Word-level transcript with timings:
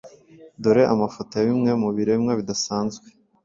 dore 0.61 0.83
amafoto 0.93 1.31
ya 1.35 1.45
bimwe 1.49 1.71
mu 1.81 1.89
biremwa 1.97 2.31
bidasanzwe 2.39 3.05